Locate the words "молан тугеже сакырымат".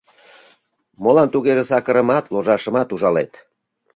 1.03-2.25